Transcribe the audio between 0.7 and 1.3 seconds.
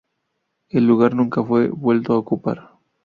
lugar